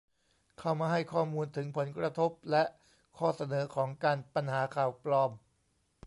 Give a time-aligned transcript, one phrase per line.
[0.59, 2.63] เข้ามาให้ข้อมูลถึงผลกระทบและ
[3.17, 5.31] ข้อเสนอของการปัญหาข่าวปลอม